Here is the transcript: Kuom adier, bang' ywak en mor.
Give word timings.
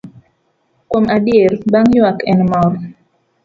Kuom 0.89 1.05
adier, 1.15 1.51
bang' 1.71 1.93
ywak 1.97 2.19
en 2.31 2.39
mor. 2.51 2.73